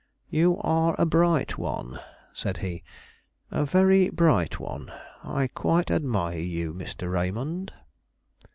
"You 0.31 0.57
are 0.61 0.95
a 0.97 1.05
bright 1.05 1.59
one," 1.59 1.99
said 2.33 2.57
he; 2.57 2.83
"a 3.51 3.65
very 3.67 4.09
bright 4.09 4.59
one. 4.59 4.91
I 5.23 5.45
quite 5.47 5.91
admire 5.91 6.39
you, 6.39 6.73
Mr. 6.73 7.11
Raymond." 7.13 7.71